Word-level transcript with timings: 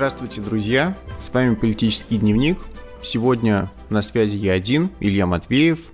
Здравствуйте, 0.00 0.40
друзья! 0.40 0.96
С 1.20 1.30
вами 1.30 1.54
«Политический 1.54 2.16
дневник». 2.16 2.56
Сегодня 3.02 3.70
на 3.90 4.00
связи 4.00 4.34
я 4.34 4.54
один, 4.54 4.88
Илья 4.98 5.26
Матвеев, 5.26 5.92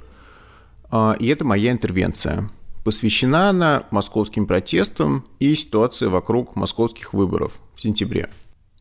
а, 0.92 1.16
и 1.18 1.26
это 1.26 1.44
моя 1.44 1.72
интервенция. 1.72 2.48
Посвящена 2.84 3.50
она 3.50 3.82
московским 3.90 4.46
протестам 4.46 5.26
и 5.40 5.56
ситуации 5.56 6.06
вокруг 6.06 6.54
московских 6.54 7.14
выборов 7.14 7.58
в 7.74 7.82
сентябре. 7.82 8.30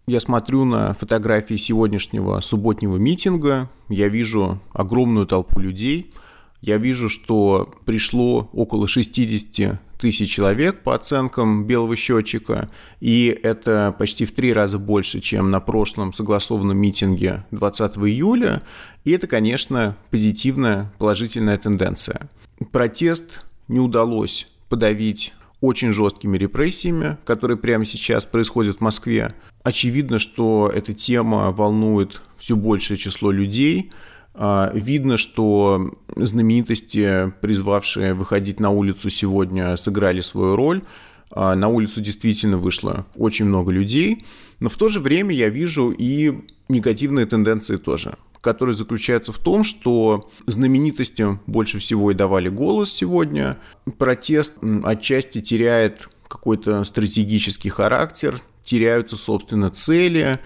Я 0.06 0.20
смотрю 0.20 0.64
на 0.64 0.94
фотографии 0.94 1.56
сегодняшнего 1.56 2.40
субботнего 2.40 2.98
митинга, 2.98 3.68
я 3.90 4.10
вижу 4.10 4.60
огромную 4.74 5.26
толпу 5.26 5.60
людей, 5.60 6.14
я 6.62 6.78
вижу, 6.78 7.10
что 7.10 7.74
пришло 7.86 8.50
около 8.54 8.88
60 8.88 9.80
тысяч 9.98 10.32
человек 10.32 10.84
по 10.84 10.96
оценкам 10.96 11.66
белого 11.66 11.96
счетчика, 11.96 12.70
и 13.00 13.38
это 13.44 13.96
почти 13.98 14.26
в 14.26 14.34
три 14.34 14.52
раза 14.54 14.78
больше, 14.78 15.20
чем 15.20 15.52
на 15.52 15.60
прошлом 15.60 16.14
согласованном 16.14 16.78
митинге 16.80 17.46
20 17.52 17.98
июля, 17.98 18.62
и 19.04 19.12
это, 19.12 19.28
конечно, 19.28 19.96
позитивная, 20.10 20.92
положительная 20.98 21.58
тенденция. 21.58 22.30
Протест 22.72 23.46
не 23.68 23.80
удалось 23.80 24.48
подавить 24.70 25.34
очень 25.62 25.92
жесткими 25.92 26.38
репрессиями, 26.38 27.18
которые 27.26 27.58
прямо 27.58 27.86
сейчас 27.86 28.26
происходят 28.26 28.78
в 28.78 28.82
Москве. 28.82 29.34
Очевидно, 29.64 30.20
что 30.20 30.72
эта 30.74 30.94
тема 30.94 31.52
волнует 31.52 32.22
все 32.38 32.56
большее 32.56 32.98
число 32.98 33.32
людей. 33.32 33.92
А, 34.38 34.72
видно, 34.74 35.18
что 35.18 35.92
знаменитости, 36.16 37.34
призвавшие 37.42 38.14
выходить 38.14 38.60
на 38.60 38.70
улицу 38.70 39.10
сегодня, 39.10 39.76
сыграли 39.78 40.22
свою 40.22 40.56
роль. 40.56 40.84
А, 41.32 41.56
на 41.56 41.70
улицу 41.70 42.02
действительно 42.02 42.58
вышло 42.58 43.06
очень 43.16 43.46
много 43.46 43.72
людей, 43.72 44.26
но 44.60 44.70
в 44.70 44.78
то 44.78 44.90
же 44.90 45.00
время 45.00 45.34
я 45.34 45.50
вижу 45.50 45.92
и 45.92 46.34
негативные 46.70 47.26
тенденции 47.26 47.78
тоже 47.78 48.18
которые 48.42 48.76
заключаются 48.76 49.34
в 49.34 49.40
том, 49.40 49.64
что 49.64 50.30
знаменитостям 50.46 51.42
больше 51.48 51.80
всего 51.80 52.12
и 52.12 52.14
давали 52.14 52.48
голос 52.48 52.94
сегодня. 52.94 53.58
Протест 53.98 54.60
отчасти 54.84 55.42
теряет 55.42 56.08
какой-то 56.28 56.84
стратегический 56.84 57.70
характер, 57.70 58.40
теряются, 58.64 59.18
собственно, 59.18 59.72
цели, 59.72 60.40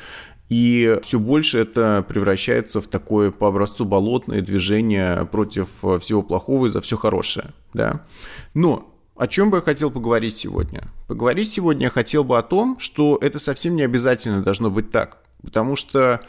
и 0.50 1.00
все 1.03 1.19
больше 1.19 1.59
это 1.59 2.03
превращается 2.08 2.81
в 2.81 2.88
такое 2.88 3.31
по 3.31 3.47
образцу 3.47 3.86
болотное 3.86 4.42
движение 4.42 5.25
против 5.25 5.69
всего 6.02 6.23
плохого 6.23 6.66
и 6.66 6.69
за 6.69 6.81
все 6.81 6.97
хорошее. 6.97 7.52
Да? 7.73 8.06
Но 8.53 8.91
о 9.16 9.28
чем 9.28 9.52
бы 9.52 9.58
я 9.58 9.61
хотел 9.61 9.91
поговорить 9.91 10.38
сегодня? 10.38 10.88
Поговорить 11.08 11.52
сегодня 11.52 11.83
я 11.83 11.89
хотел 11.89 12.23
бы 12.23 12.38
о 12.38 12.41
том, 12.41 12.80
что 12.80 13.17
это 13.22 13.38
совсем 13.38 13.75
не 13.75 13.83
обязательно 13.83 14.41
должно 14.41 14.72
быть 14.72 14.89
так. 14.91 15.19
Потому 15.44 15.75
что 15.75 16.22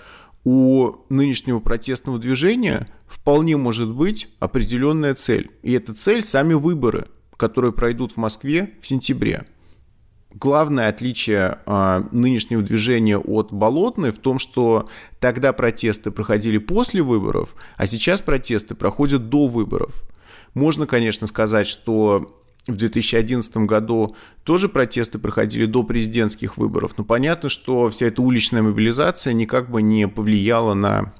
у 0.44 0.92
нынешнего 1.08 1.60
протестного 1.60 2.18
движения 2.18 2.86
вполне 3.06 3.56
может 3.56 3.90
быть 3.90 4.28
определенная 4.38 5.14
цель. 5.14 5.50
И 5.62 5.72
эта 5.72 5.94
цель– 5.94 6.22
сами 6.24 6.54
выборы, 6.54 7.06
которые 7.36 7.72
пройдут 7.72 8.12
в 8.12 8.16
Москве 8.16 8.74
в 8.80 8.86
сентябре. 8.86 9.46
Главное 10.32 10.88
отличие 10.88 11.58
а, 11.66 12.06
нынешнего 12.12 12.62
движения 12.62 13.18
от 13.18 13.52
болотной 13.52 14.12
в 14.12 14.18
том, 14.18 14.38
что 14.38 14.88
тогда 15.18 15.52
протесты 15.52 16.12
проходили 16.12 16.58
после 16.58 17.02
выборов, 17.02 17.54
а 17.76 17.86
сейчас 17.86 18.22
протесты 18.22 18.76
проходят 18.76 19.28
до 19.28 19.48
выборов. 19.48 20.04
Можно, 20.54 20.86
конечно, 20.86 21.26
сказать, 21.26 21.66
что 21.66 22.36
в 22.68 22.76
2011 22.76 23.56
году 23.58 24.14
тоже 24.44 24.68
протесты 24.68 25.18
проходили 25.18 25.66
до 25.66 25.82
президентских 25.82 26.56
выборов, 26.58 26.94
но 26.96 27.04
понятно, 27.04 27.48
что 27.48 27.90
вся 27.90 28.06
эта 28.06 28.22
уличная 28.22 28.62
мобилизация 28.62 29.32
никак 29.32 29.68
бы 29.68 29.82
не 29.82 30.06
повлияла 30.06 30.74
на 30.74 31.12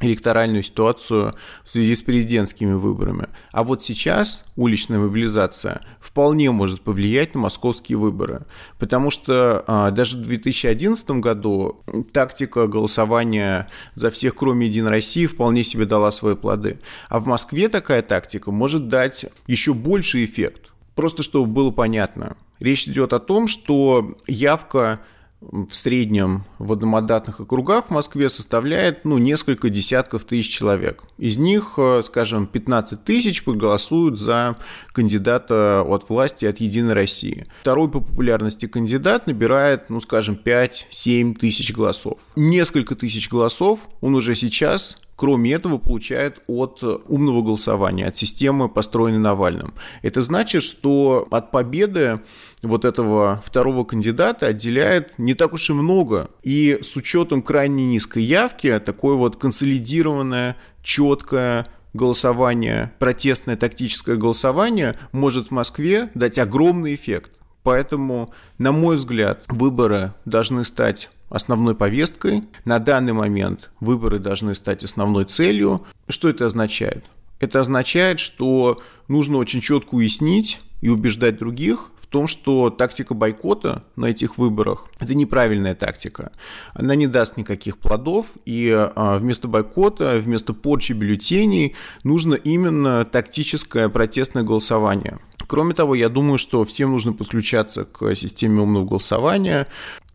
электоральную 0.00 0.62
ситуацию 0.62 1.34
в 1.64 1.70
связи 1.70 1.94
с 1.94 2.02
президентскими 2.02 2.72
выборами. 2.72 3.28
А 3.52 3.64
вот 3.64 3.82
сейчас 3.82 4.44
уличная 4.56 4.98
мобилизация 4.98 5.80
вполне 6.00 6.50
может 6.50 6.80
повлиять 6.82 7.34
на 7.34 7.40
московские 7.40 7.98
выборы, 7.98 8.42
потому 8.78 9.10
что 9.10 9.64
а, 9.66 9.90
даже 9.90 10.16
в 10.16 10.22
2011 10.22 11.10
году 11.10 11.82
тактика 12.12 12.66
голосования 12.66 13.68
за 13.94 14.10
всех, 14.10 14.34
кроме 14.36 14.66
Единой 14.66 14.90
России, 14.90 15.26
вполне 15.26 15.64
себе 15.64 15.84
дала 15.84 16.10
свои 16.10 16.34
плоды. 16.34 16.78
А 17.08 17.18
в 17.18 17.26
Москве 17.26 17.68
такая 17.68 18.02
тактика 18.02 18.50
может 18.50 18.88
дать 18.88 19.26
еще 19.46 19.74
больший 19.74 20.24
эффект. 20.24 20.72
Просто 20.94 21.22
чтобы 21.22 21.46
было 21.46 21.70
понятно. 21.70 22.36
Речь 22.58 22.88
идет 22.88 23.12
о 23.12 23.20
том, 23.20 23.46
что 23.46 24.16
явка 24.26 25.00
в 25.40 25.72
среднем 25.72 26.44
в 26.58 26.72
одномандатных 26.72 27.40
округах 27.40 27.86
в 27.86 27.90
Москве 27.90 28.28
составляет 28.28 29.04
ну, 29.04 29.18
несколько 29.18 29.70
десятков 29.70 30.24
тысяч 30.24 30.50
человек. 30.50 31.04
Из 31.16 31.38
них, 31.38 31.74
э, 31.76 32.02
скажем, 32.02 32.46
15 32.46 33.04
тысяч 33.04 33.44
проголосуют 33.44 34.18
за 34.18 34.56
кандидата 34.92 35.84
от 35.86 36.08
власти 36.08 36.44
от 36.44 36.58
«Единой 36.58 36.94
России». 36.94 37.46
Второй 37.60 37.88
по 37.88 38.00
популярности 38.00 38.66
кандидат 38.66 39.26
набирает, 39.26 39.90
ну, 39.90 40.00
скажем, 40.00 40.38
5-7 40.42 41.34
тысяч 41.34 41.72
голосов. 41.72 42.18
Несколько 42.34 42.96
тысяч 42.96 43.30
голосов 43.30 43.88
он 44.00 44.14
уже 44.14 44.34
сейчас 44.34 44.96
кроме 45.18 45.50
этого, 45.50 45.78
получает 45.78 46.38
от 46.46 46.80
умного 47.08 47.42
голосования, 47.42 48.06
от 48.06 48.16
системы, 48.16 48.68
построенной 48.68 49.18
Навальным. 49.18 49.74
Это 50.02 50.22
значит, 50.22 50.62
что 50.62 51.26
от 51.32 51.50
победы 51.50 52.20
вот 52.62 52.84
этого 52.84 53.42
второго 53.44 53.82
кандидата 53.82 54.46
отделяет 54.46 55.18
не 55.18 55.34
так 55.34 55.54
уж 55.54 55.70
и 55.70 55.72
много. 55.72 56.30
И 56.44 56.78
с 56.82 56.94
учетом 56.94 57.42
крайне 57.42 57.84
низкой 57.86 58.22
явки, 58.22 58.78
такое 58.78 59.16
вот 59.16 59.34
консолидированное, 59.34 60.56
четкое, 60.84 61.66
голосование, 61.94 62.92
протестное 63.00 63.56
тактическое 63.56 64.14
голосование 64.14 64.96
может 65.10 65.48
в 65.48 65.50
Москве 65.50 66.12
дать 66.14 66.38
огромный 66.38 66.94
эффект. 66.94 67.32
Поэтому, 67.62 68.32
на 68.58 68.72
мой 68.72 68.96
взгляд, 68.96 69.44
выборы 69.48 70.14
должны 70.24 70.64
стать 70.64 71.10
основной 71.28 71.74
повесткой. 71.74 72.44
На 72.64 72.78
данный 72.78 73.12
момент 73.12 73.70
выборы 73.80 74.18
должны 74.18 74.54
стать 74.54 74.84
основной 74.84 75.24
целью. 75.24 75.84
Что 76.08 76.28
это 76.28 76.46
означает? 76.46 77.04
Это 77.40 77.60
означает, 77.60 78.20
что 78.20 78.80
нужно 79.06 79.38
очень 79.38 79.60
четко 79.60 79.94
уяснить 79.94 80.60
и 80.80 80.88
убеждать 80.88 81.38
других 81.38 81.90
в 82.00 82.06
том, 82.06 82.26
что 82.26 82.70
тактика 82.70 83.12
бойкота 83.12 83.84
на 83.94 84.06
этих 84.06 84.38
выборах– 84.38 84.86
это 84.98 85.14
неправильная 85.14 85.74
тактика. 85.74 86.32
Она 86.72 86.94
не 86.94 87.06
даст 87.06 87.36
никаких 87.36 87.76
плодов, 87.76 88.26
и 88.46 88.70
а, 88.72 89.18
вместо 89.18 89.46
бойкота, 89.46 90.16
вместо 90.16 90.54
порчи 90.54 90.94
бюллетеней 90.94 91.74
нужно 92.04 92.34
именно 92.34 93.04
тактическое 93.04 93.90
протестное 93.90 94.42
голосование. 94.42 95.18
Кроме 95.48 95.72
того, 95.72 95.94
я 95.94 96.10
думаю, 96.10 96.36
что 96.36 96.64
всем 96.66 96.92
нужно 96.92 97.14
подключаться 97.14 97.86
к 97.86 98.14
системе 98.14 98.60
умного 98.60 98.84
голосования. 98.84 99.66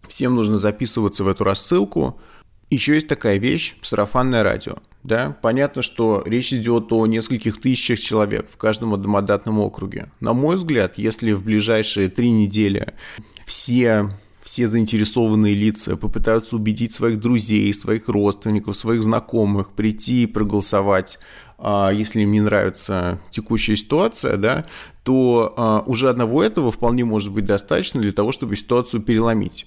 Всем 0.07 0.35
нужно 0.35 0.59
записываться 0.59 1.23
в 1.23 1.27
эту 1.27 1.43
рассылку. 1.43 2.19
Еще 2.69 2.93
есть 2.93 3.07
такая 3.07 3.39
вещь– 3.39 3.75
сарафанное 3.81 4.43
радио. 4.43 4.77
Да? 5.01 5.35
Понятно, 5.41 5.81
что 5.81 6.21
речь 6.25 6.53
идет 6.53 6.91
о 6.91 7.07
нескольких 7.07 7.59
тысячах 7.59 7.99
человек 7.99 8.47
в 8.51 8.57
каждом 8.57 8.93
одномандатном 8.93 9.59
округе. 9.59 10.11
На 10.19 10.33
мой 10.33 10.55
взгляд, 10.55 10.99
если 10.99 11.31
в 11.31 11.43
ближайшие 11.43 12.09
три 12.09 12.29
недели 12.29 12.93
все 13.45 14.09
все 14.43 14.67
заинтересованные 14.67 15.55
лица 15.55 15.95
попытаются 15.95 16.57
убедить 16.57 16.91
своих 16.91 17.19
друзей, 17.19 17.73
своих 17.73 18.09
родственников, 18.09 18.75
своих 18.75 19.01
знакомых 19.01 19.71
прийти 19.71 20.23
и 20.23 20.27
проголосовать, 20.27 21.17
если 21.93 22.21
им 22.21 22.31
не 22.31 22.41
нравится 22.41 23.19
текущая 23.31 23.75
ситуация, 23.77 24.37
да, 24.37 24.65
то 25.03 25.53
а, 25.55 25.83
уже 25.85 26.09
одного 26.09 26.43
этого 26.43 26.71
вполне 26.71 27.05
может 27.05 27.31
быть 27.31 27.45
достаточно 27.45 28.01
для 28.01 28.11
того, 28.11 28.31
чтобы 28.31 28.55
ситуацию 28.55 29.01
переломить. 29.01 29.65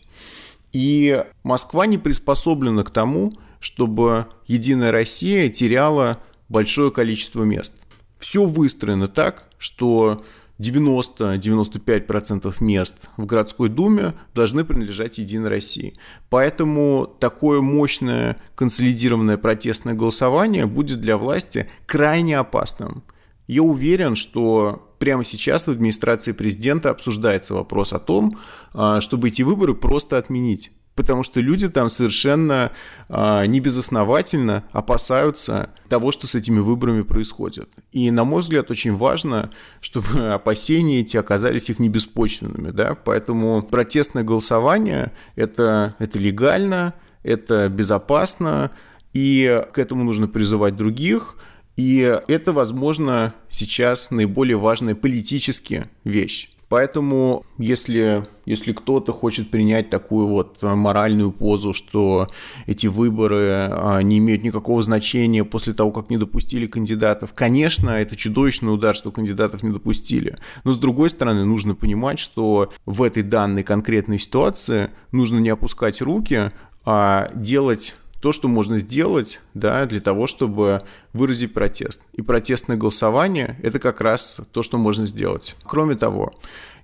И 0.73 1.25
Москва 1.43 1.87
не 1.87 1.97
приспособлена 1.97 2.85
к 2.85 2.91
тому, 2.91 3.33
чтобы 3.61 4.27
Единая 4.47 4.93
Россия 4.93 5.49
теряла 5.49 6.19
большое 6.49 6.91
количество 6.91 7.45
мест. 7.45 7.81
Все 8.19 8.45
выстроено 8.45 9.09
так, 9.09 9.49
что 9.59 10.23
90-95% 10.59 12.55
мест 12.61 13.09
в 13.17 13.27
городской 13.27 13.69
думе 13.69 14.15
должны 14.35 14.65
принадлежать 14.65 15.19
Единой 15.19 15.51
России. 15.51 15.99
Поэтому 16.31 17.07
такое 17.21 17.61
мощное 17.61 18.39
консолидированное 18.55 19.37
протестное 19.37 19.95
голосование 19.95 20.67
будет 20.67 21.01
для 21.01 21.19
власти 21.19 21.69
крайне 21.87 22.39
опасным. 22.39 23.05
Я 23.47 23.63
уверен, 23.63 24.17
что 24.17 24.95
прямо 24.99 25.25
сейчас 25.25 25.67
в 25.67 25.71
администрации 25.71 26.33
президента 26.33 26.91
обсуждается 26.91 27.55
вопрос 27.55 27.93
о 27.93 27.99
том, 27.99 28.39
а, 28.73 29.01
чтобы 29.01 29.29
эти 29.29 29.43
выборы 29.43 29.75
просто 29.75 30.19
отменить. 30.19 30.73
Потому 30.97 31.23
что 31.23 31.41
люди 31.41 31.69
там 31.69 31.91
совершенно 31.91 32.73
а, 33.09 33.45
небезосновательно 33.47 34.65
опасаются 34.73 35.71
того, 35.89 36.11
что 36.11 36.27
с 36.27 36.35
этими 36.35 36.59
выборами 36.59 37.03
происходит. 37.03 37.69
И, 37.93 38.11
на 38.11 38.25
мой 38.25 38.41
взгляд, 38.41 38.71
очень 38.71 38.97
важно, 38.97 39.51
чтобы 39.81 40.33
опасения 40.33 41.01
эти 41.01 41.17
оказались 41.17 41.71
их 41.71 41.79
небеспочвенными. 41.79 42.71
Да? 42.71 42.97
Поэтому 43.05 43.63
протестное 43.63 44.25
голосование 44.25 45.13
это,– 45.37 45.95
это 45.99 46.19
легально, 46.19 46.95
это 47.23 47.69
безопасно, 47.69 48.71
и 49.13 49.63
к 49.73 49.79
этому 49.79 50.03
нужно 50.03 50.29
призывать 50.29 50.77
других. 50.77 51.37
И 51.77 51.99
это, 52.27 52.55
возможно, 52.55 53.35
сейчас 53.51 54.11
наиболее 54.11 54.57
важная 54.57 54.95
политически 54.95 55.85
вещь. 56.05 56.49
Поэтому, 56.69 57.45
если, 57.59 58.27
если 58.45 58.73
кто-то 58.73 59.13
хочет 59.13 59.51
принять 59.51 59.89
такую 59.89 60.27
вот 60.27 60.61
моральную 60.63 61.31
позу, 61.31 61.73
что 61.73 62.29
эти 62.67 62.89
выборы 62.89 63.69
а, 63.71 64.01
не 64.01 64.19
имеют 64.19 64.43
никакого 64.43 64.83
значения 64.83 65.45
после 65.45 65.75
того, 65.75 65.93
как 65.93 66.11
не 66.11 66.19
допустили 66.19 66.67
кандидатов, 66.67 67.33
конечно, 67.35 67.91
это 67.91 68.17
чудовищный 68.17 68.75
удар, 68.75 68.97
что 68.97 69.13
кандидатов 69.13 69.63
не 69.63 69.71
допустили. 69.71 70.39
Но, 70.65 70.73
с 70.73 70.79
другой 70.79 71.11
стороны, 71.11 71.45
нужно 71.45 71.77
понимать, 71.77 72.19
что 72.19 72.73
в 72.85 73.03
этой 73.03 73.23
данной 73.23 73.63
конкретной 73.63 74.19
ситуации 74.19 74.91
нужно 75.13 75.39
не 75.39 75.51
опускать 75.51 76.03
руки, 76.03 76.51
а 76.85 77.29
делать 77.35 77.97
то, 78.27 78.33
что 78.33 78.49
можно 78.49 78.81
сделать 78.81 79.41
да, 79.55 79.87
для 79.87 80.01
того, 80.01 80.27
чтобы 80.27 80.83
выразить 81.13 81.55
протест. 81.55 82.03
И 82.13 82.23
протестное 82.23 82.77
голосование– 82.77 83.57
это 83.63 83.79
как 83.79 84.01
раз 84.01 84.41
то, 84.51 84.65
что 84.65 84.79
можно 84.79 85.07
сделать. 85.07 85.55
Кроме 85.63 85.95
того, 85.95 86.35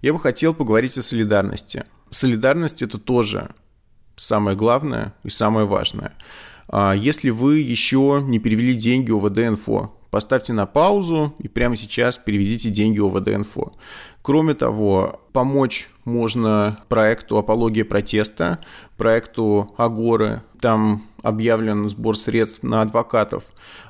я 0.03 0.13
бы 0.13 0.21
хотел 0.21 0.55
поговорить 0.55 0.97
о 0.99 1.03
солидарности. 1.03 1.83
Солидарность– 2.11 2.81
это 2.85 2.97
тоже 2.97 3.51
самое 4.15 4.57
главное 4.57 5.15
и 5.25 5.31
самое 5.31 5.67
важное. 5.67 6.13
А 6.69 6.95
если 6.95 7.31
вы 7.31 7.59
еще 7.59 8.23
не 8.23 8.39
перевели 8.39 8.75
деньги 8.75 9.11
ОВД-инфо, 9.11 9.91
поставьте 10.13 10.53
на 10.53 10.67
паузу 10.67 11.35
и 11.39 11.49
прямо 11.49 11.75
сейчас 11.75 12.19
переведите 12.19 12.69
деньги 12.69 13.01
ОВД-инфо. 13.01 13.73
Кроме 14.21 14.53
того, 14.53 15.21
помочь 15.33 15.89
можно 16.05 16.77
проекту 16.89 17.39
«Апология 17.39 17.85
протеста», 17.85 18.59
проекту 18.99 19.75
«Агоры». 19.79 20.43
Там 20.61 21.03
объявлен 21.23 21.89
сбор 21.89 22.17
средств 22.17 22.63
на 22.63 22.83
адвокатов. 22.83 23.45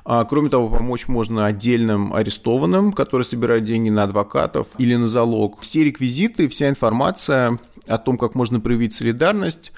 А, 0.05 0.23
кроме 0.23 0.49
того, 0.49 0.69
помочь 0.69 1.09
можно 1.09 1.45
отдельным 1.45 2.13
арестованным, 2.13 2.93
которые 2.93 3.25
собирают 3.25 3.65
деньги 3.65 3.89
на 3.89 4.03
адвокатов 4.03 4.67
или 4.77 4.95
на 4.95 5.07
залог. 5.07 5.59
Все 5.59 5.83
реквизиты, 5.83 6.47
вся 6.47 6.69
информация 6.69 7.59
о 7.85 7.97
том, 7.97 8.17
как 8.17 8.33
можно 8.33 8.61
проявить 8.61 8.93
солидарность, 8.93 9.73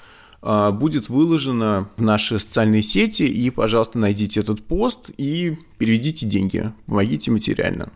будет 0.72 1.08
выложена 1.08 1.88
в 1.96 2.02
наши 2.02 2.38
социальные 2.38 2.82
сети. 2.82 3.24
И, 3.24 3.50
пожалуйста, 3.50 3.98
найдите 3.98 4.40
этот 4.40 4.62
пост 4.62 5.10
и 5.18 5.56
переведите 5.78 6.26
деньги. 6.26 6.72
Помогите 6.86 7.30
материально. 7.30 7.90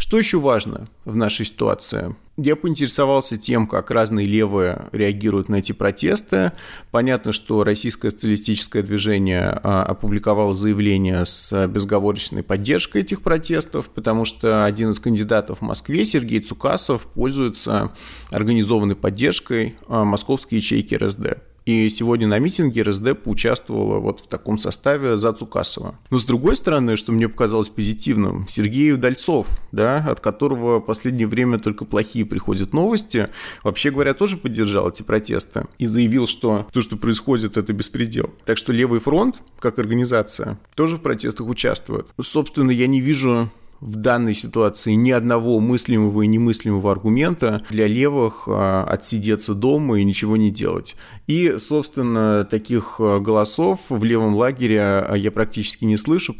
Что 0.00 0.18
еще 0.18 0.38
важно 0.40 0.88
в 1.04 1.14
нашей 1.14 1.44
ситуации? 1.44 2.16
Я 2.38 2.56
поинтересовался 2.56 3.36
тем, 3.36 3.66
как 3.66 3.90
разные 3.90 4.26
левые 4.26 4.88
реагируют 4.92 5.50
на 5.50 5.56
эти 5.56 5.72
протесты. 5.72 6.52
Понятно, 6.90 7.32
что 7.32 7.64
российское 7.64 8.10
социалистическое 8.10 8.82
движение 8.82 9.60
а, 9.62 9.82
опубликовало 9.82 10.54
заявление 10.54 11.26
с 11.26 11.66
безговорочной 11.66 12.42
поддержкой 12.42 13.02
этих 13.02 13.20
протестов, 13.20 13.90
потому 13.90 14.24
что 14.24 14.64
один 14.64 14.88
из 14.90 15.00
кандидатов 15.00 15.58
в 15.58 15.62
Москве, 15.62 16.06
Сергей 16.06 16.40
Цукасов, 16.40 17.02
пользуется 17.02 17.92
организованной 18.30 18.96
поддержкой 18.96 19.76
а, 19.86 20.04
московской 20.04 20.58
ячейки 20.58 20.94
РСД. 20.94 21.49
И 21.66 21.88
сегодня 21.88 22.26
на 22.26 22.38
митинге 22.38 22.82
РСД 22.82 23.22
поучаствовала 23.22 23.98
вот 23.98 24.20
в 24.20 24.26
таком 24.26 24.58
составе 24.58 25.16
за 25.18 25.32
Цукасова. 25.32 25.94
Но 26.10 26.18
с 26.18 26.24
другой 26.24 26.56
стороны, 26.56 26.96
что 26.96 27.12
мне 27.12 27.28
показалось 27.28 27.68
позитивным, 27.68 28.46
Сергей 28.48 28.92
Удальцов, 28.92 29.46
да, 29.72 30.04
от 30.08 30.20
которого 30.20 30.78
в 30.78 30.84
последнее 30.84 31.26
время 31.26 31.58
только 31.58 31.84
плохие 31.84 32.24
приходят 32.24 32.72
новости, 32.72 33.28
вообще 33.62 33.90
говоря, 33.90 34.14
тоже 34.14 34.36
поддержал 34.36 34.88
эти 34.88 35.02
протесты 35.02 35.66
и 35.78 35.86
заявил, 35.86 36.26
что 36.26 36.66
то, 36.72 36.82
что 36.82 36.96
происходит, 36.96 37.56
это 37.56 37.72
беспредел. 37.72 38.30
Так 38.44 38.56
что 38.56 38.72
Левый 38.72 39.00
фронт, 39.00 39.40
как 39.58 39.78
организация, 39.78 40.58
тоже 40.74 40.96
в 40.96 41.00
протестах 41.00 41.46
участвует. 41.46 42.06
Собственно, 42.20 42.70
я 42.70 42.86
не 42.86 43.00
вижу 43.00 43.50
в 43.80 43.96
данной 43.96 44.34
ситуации 44.34 44.92
ни 44.92 45.10
одного 45.10 45.58
мыслимого 45.60 46.22
и 46.22 46.26
немыслимого 46.26 46.90
аргумента 46.92 47.64
для 47.70 47.86
левых 47.86 48.44
а, 48.46 48.84
отсидеться 48.84 49.54
дома 49.54 50.00
и 50.00 50.04
ничего 50.04 50.36
не 50.36 50.50
делать. 50.50 50.96
И, 51.26 51.58
собственно, 51.58 52.44
таких 52.44 52.96
а, 52.98 53.20
голосов 53.20 53.80
в 53.88 54.02
левом 54.04 54.34
лагере 54.34 54.80
а, 54.80 55.14
я 55.14 55.30
практически 55.30 55.84
не 55.84 55.96
слышу, 55.96 56.34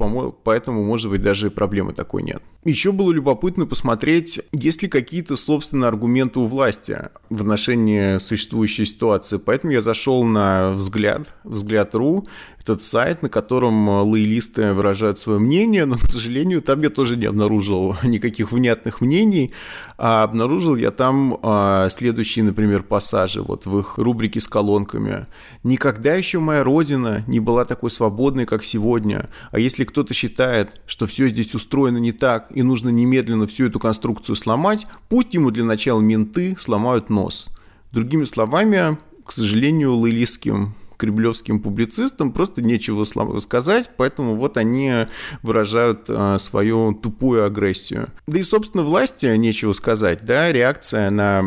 поэтому, 0.44 0.84
может 0.84 1.10
быть, 1.10 1.22
даже 1.22 1.50
проблемы 1.50 1.92
такой 1.92 2.22
нет. 2.22 2.42
Еще 2.64 2.92
было 2.92 3.10
любопытно 3.10 3.64
посмотреть, 3.64 4.42
есть 4.52 4.82
ли 4.82 4.88
какие-то, 4.88 5.36
собственно, 5.36 5.88
аргументы 5.88 6.40
у 6.40 6.46
власти 6.46 7.08
в 7.30 7.40
отношении 7.40 8.18
существующей 8.18 8.84
ситуации. 8.84 9.38
Поэтому 9.38 9.72
я 9.72 9.80
зашел 9.80 10.24
на 10.24 10.72
взгляд, 10.72 11.34
взгляд.ру, 11.44 12.26
этот 12.58 12.82
сайт, 12.82 13.22
на 13.22 13.30
котором 13.30 13.88
лоялисты 13.88 14.74
выражают 14.74 15.18
свое 15.18 15.38
мнение, 15.38 15.86
но, 15.86 15.96
к 15.96 16.10
сожалению, 16.10 16.60
там 16.60 16.82
я 16.82 16.90
тоже 16.90 17.16
не 17.16 17.29
обнаружил 17.30 17.96
никаких 18.02 18.52
внятных 18.52 19.00
мнений, 19.00 19.52
а 19.98 20.22
обнаружил 20.22 20.76
я 20.76 20.90
там 20.90 21.38
а, 21.42 21.88
следующие, 21.88 22.44
например, 22.44 22.82
пассажи 22.82 23.42
вот 23.42 23.66
в 23.66 23.78
их 23.78 23.98
рубрике 23.98 24.40
с 24.40 24.48
колонками. 24.48 25.26
«Никогда 25.64 26.14
еще 26.14 26.38
моя 26.38 26.62
родина 26.62 27.24
не 27.26 27.40
была 27.40 27.64
такой 27.64 27.90
свободной, 27.90 28.46
как 28.46 28.64
сегодня. 28.64 29.28
А 29.50 29.58
если 29.58 29.84
кто-то 29.84 30.14
считает, 30.14 30.80
что 30.86 31.06
все 31.06 31.28
здесь 31.28 31.54
устроено 31.54 31.98
не 31.98 32.12
так 32.12 32.46
и 32.50 32.62
нужно 32.62 32.90
немедленно 32.90 33.46
всю 33.46 33.66
эту 33.66 33.78
конструкцию 33.80 34.36
сломать, 34.36 34.86
пусть 35.08 35.34
ему 35.34 35.50
для 35.50 35.64
начала 35.64 36.00
менты 36.00 36.56
сломают 36.58 37.10
нос». 37.10 37.50
Другими 37.92 38.24
словами, 38.24 38.98
к 39.24 39.32
сожалению, 39.32 39.96
лоялистским 39.96 40.74
кремлевским 41.00 41.60
публицистам 41.60 42.32
просто 42.32 42.60
нечего 42.60 43.04
сказать, 43.40 43.90
поэтому 43.96 44.36
вот 44.36 44.58
они 44.58 45.06
выражают 45.42 46.06
э, 46.08 46.36
свою 46.38 46.92
тупую 46.92 47.46
агрессию. 47.46 48.08
Да 48.26 48.38
и, 48.38 48.42
собственно, 48.42 48.84
власти 48.84 49.26
нечего 49.36 49.72
сказать, 49.72 50.24
да, 50.26 50.52
реакция 50.52 51.08
на 51.08 51.42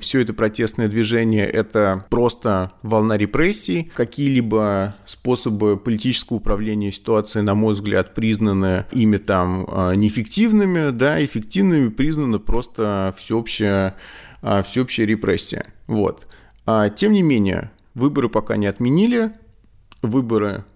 все 0.00 0.20
это 0.20 0.32
протестное 0.32 0.88
движение– 0.88 1.46
это 1.46 2.06
просто 2.08 2.72
волна 2.82 3.18
репрессий, 3.18 3.90
какие-либо 3.94 4.96
способы 5.04 5.76
политического 5.76 6.38
управления 6.38 6.90
ситуацией, 6.90 7.44
на 7.44 7.54
мой 7.54 7.74
взгляд, 7.74 8.14
признаны 8.14 8.86
ими 8.92 9.18
там 9.18 9.66
э, 9.70 9.94
неэффективными, 9.94 10.90
да, 10.90 11.22
эффективными 11.22 11.90
признаны 11.90 12.38
просто 12.38 13.14
всеобщая, 13.18 13.96
э, 14.40 14.62
всеобщая 14.62 15.04
репрессия. 15.04 15.66
Вот. 15.86 16.26
А, 16.66 16.88
тем 16.88 17.12
не 17.12 17.22
менее, 17.22 17.70
Выборы 17.96 18.28
пока 18.28 18.58
не 18.58 18.66
отменили, 18.66 19.32
выборы 20.02 20.66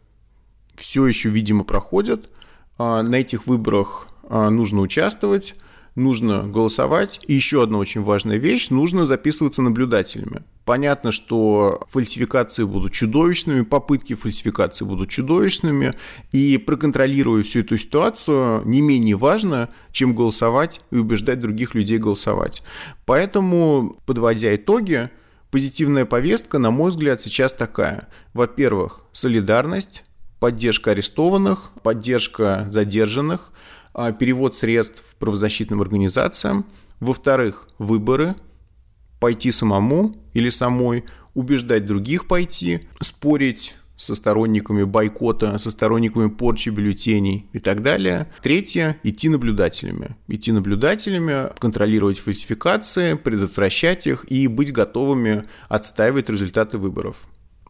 все 0.74 1.06
еще, 1.06 1.28
видимо, 1.28 1.64
проходят. 1.64 2.30
А, 2.78 3.02
на 3.02 3.16
этих 3.16 3.46
выборах 3.46 4.08
а, 4.26 4.48
нужно 4.48 4.80
участвовать, 4.80 5.54
нужно 5.96 6.44
голосовать. 6.44 7.20
И 7.26 7.34
еще 7.34 7.62
одна 7.62 7.76
очень 7.76 8.00
важная 8.00 8.38
вещь– 8.38 8.68
нужно 8.70 9.04
записываться 9.04 9.60
наблюдателями. 9.60 10.44
Понятно, 10.64 11.12
что 11.12 11.86
фальсификации 11.90 12.64
будут 12.64 12.94
чудовищными, 12.94 13.64
попытки 13.64 14.14
фальсификации 14.14 14.86
будут 14.86 15.10
чудовищными, 15.10 15.92
и 16.32 16.56
проконтролировать 16.56 17.46
всю 17.46 17.60
эту 17.60 17.76
ситуацию 17.76 18.62
не 18.64 18.80
менее 18.80 19.16
важно, 19.16 19.68
чем 19.92 20.14
голосовать 20.14 20.80
и 20.90 20.96
убеждать 20.96 21.40
других 21.40 21.74
людей 21.74 21.98
голосовать. 21.98 22.62
Поэтому, 23.04 23.98
подводя 24.06 24.56
итоги, 24.56 25.10
Позитивная 25.50 26.04
повестка, 26.04 26.58
на 26.58 26.70
мой 26.70 26.90
взгляд, 26.90 27.20
сейчас 27.20 27.52
такая. 27.52 28.08
Во-первых, 28.34 29.04
солидарность, 29.12 30.04
поддержка 30.38 30.92
арестованных, 30.92 31.72
поддержка 31.82 32.66
задержанных, 32.68 33.52
а, 33.92 34.12
перевод 34.12 34.54
средств 34.54 35.16
правозащитным 35.18 35.82
организациям. 35.82 36.66
Во-вторых, 37.00 37.68
выборы, 37.78 38.36
пойти 39.18 39.50
самому 39.50 40.14
или 40.34 40.50
самой, 40.50 41.04
убеждать 41.34 41.86
других 41.86 42.28
пойти, 42.28 42.88
спорить 43.00 43.74
со 44.00 44.14
сторонниками 44.14 44.82
бойкота, 44.84 45.58
со 45.58 45.70
сторонниками 45.70 46.30
порчи 46.30 46.70
бюллетеней 46.70 47.46
и 47.52 47.58
так 47.58 47.82
далее. 47.82 48.28
Третье– 48.42 48.98
идти 49.02 49.28
наблюдателями. 49.28 50.16
Идти 50.26 50.52
наблюдателями, 50.52 51.54
контролировать 51.58 52.18
фальсификации, 52.18 53.12
предотвращать 53.14 54.06
их 54.06 54.24
и 54.30 54.46
быть 54.46 54.72
готовыми 54.72 55.44
отстаивать 55.68 56.30
результаты 56.30 56.78
выборов. 56.78 57.16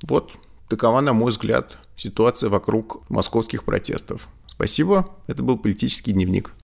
Вот 0.04 0.30
такова, 0.68 1.00
на 1.00 1.12
мой 1.12 1.30
взгляд, 1.30 1.78
ситуация 1.96 2.48
вокруг 2.48 3.02
московских 3.10 3.64
протестов. 3.64 4.28
Спасибо. 4.46 5.10
Это 5.26 5.42
был 5.42 5.58
политический 5.58 6.12
дневник. 6.12 6.54